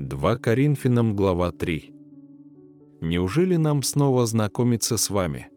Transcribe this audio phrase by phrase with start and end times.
[0.00, 1.92] 2 Коринфянам, глава 3.
[3.00, 5.48] Неужели нам снова знакомиться с вами?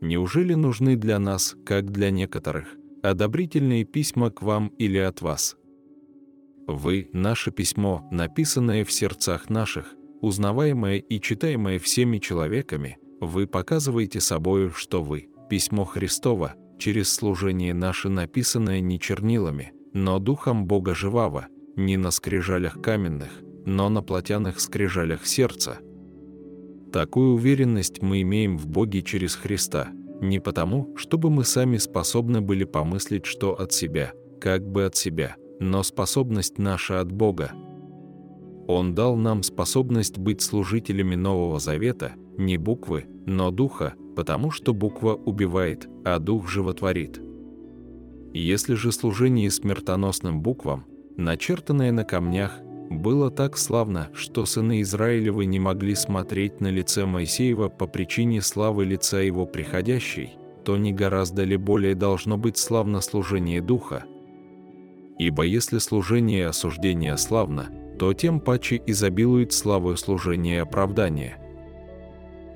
[0.00, 2.66] Неужели нужны для нас, как для некоторых,
[3.02, 5.58] одобрительные письма к вам или от вас?
[6.66, 14.70] Вы– наше письмо, написанное в сердцах наших, узнаваемое и читаемое всеми человеками, вы показываете собою,
[14.70, 21.96] что вы– письмо Христово, через служение наше написанное не чернилами, но Духом Бога Живаго, не
[21.96, 23.30] на скрижалях каменных,
[23.64, 25.78] но на плотяных скрижалях сердца.
[26.92, 29.88] Такую уверенность мы имеем в Боге через Христа,
[30.20, 35.36] не потому, чтобы мы сами способны были помыслить, что от себя, как бы от себя–
[35.60, 37.52] но способность наша от Бога.
[38.68, 45.14] Он дал нам способность быть служителями Нового Завета, не буквы, но духа, потому что буква
[45.14, 47.20] убивает, а дух животворит.
[48.32, 50.84] Если же служение смертоносным буквам,
[51.16, 57.68] начертанное на камнях, было так славно, что сыны Израилевы не могли смотреть на лице Моисеева
[57.68, 63.60] по причине славы лица его приходящей, то не гораздо ли более должно быть славно служение
[63.60, 64.04] Духа,
[65.18, 71.38] Ибо если служение и осуждение славно, то тем паче изобилует славою служение и оправдание.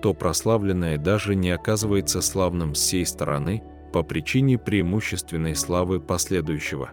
[0.00, 3.62] То прославленное даже не оказывается славным с сей стороны
[3.92, 6.92] по причине преимущественной славы последующего.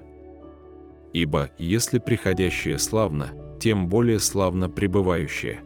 [1.13, 5.61] Ибо если приходящее славно, тем более славно пребывающее.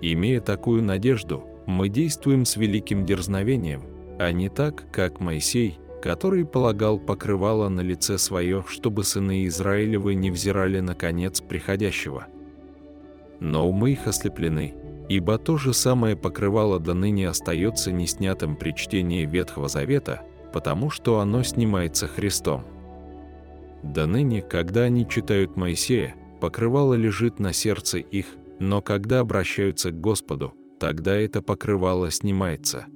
[0.00, 3.82] Имея такую надежду, мы действуем с великим дерзновением,
[4.18, 10.30] а не так, как Моисей– который полагал покрывало на лице свое, чтобы сыны Израилевы не
[10.30, 12.26] взирали на конец приходящего.
[13.40, 14.74] Но умы их ослеплены,
[15.08, 20.22] ибо то же самое покрывало до ныне остается неснятым при чтении Ветхого Завета,
[20.52, 22.64] потому что оно снимается Христом.
[23.82, 28.26] До ныне, когда они читают Моисея, покрывало лежит на сердце их,
[28.58, 32.86] но когда обращаются к Господу, тогда это покрывало снимается.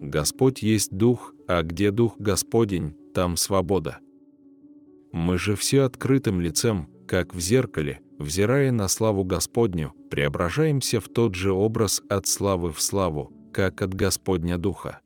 [0.00, 3.98] Господь есть Дух, а где Дух Господень, там свобода.
[5.12, 11.34] Мы же все открытым лицем, как в зеркале, взирая на славу Господню, преображаемся в тот
[11.34, 15.00] же образ от славы в славу, как от Господня Духа.